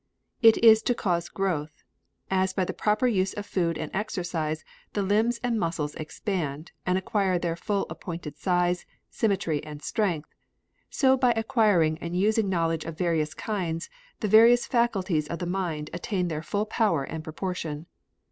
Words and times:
It 0.41 0.57
is 0.63 0.81
to 0.81 0.95
cause 0.95 1.29
growth. 1.29 1.83
As 2.31 2.53
by 2.53 2.65
the 2.65 2.73
proper 2.73 3.05
use 3.05 3.33
of 3.33 3.45
food 3.45 3.77
and 3.77 3.91
exercise 3.93 4.65
the 4.93 5.03
limbs 5.03 5.39
and 5.43 5.59
muscles 5.59 5.93
expand, 5.93 6.71
and 6.87 6.97
acquire 6.97 7.37
their 7.37 7.55
full 7.55 7.83
and 7.83 7.91
appointed 7.91 8.35
size, 8.35 8.87
symmetry, 9.11 9.63
and 9.63 9.83
strength, 9.83 10.33
so 10.89 11.15
by 11.15 11.33
acquiring 11.33 11.99
and 11.99 12.17
using 12.17 12.49
knowledge 12.49 12.83
of 12.85 12.97
various 12.97 13.35
kinds, 13.35 13.91
the 14.21 14.27
various 14.27 14.65
faculties 14.65 15.27
of 15.27 15.37
the 15.37 15.45
mind 15.45 15.91
attain 15.93 16.29
their 16.29 16.41
full 16.41 16.65
power 16.65 17.03
and 17.03 17.23
proportion. 17.23 17.85